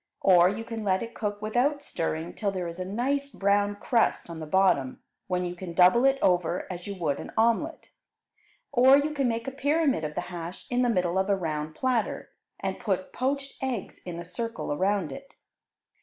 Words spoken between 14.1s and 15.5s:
a circle around it.